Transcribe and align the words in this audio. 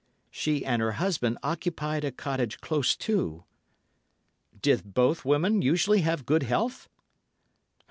"She 0.31 0.65
and 0.65 0.81
her 0.81 0.93
husband 0.93 1.37
occupied 1.43 2.03
a 2.03 2.11
cottage 2.11 2.59
close 2.59 2.95
to." 2.95 3.43
"Did 4.59 4.95
both 4.95 5.25
women 5.25 5.61
usually 5.61 6.01
have 6.01 6.25
good 6.25 6.41
health?" 6.41 6.89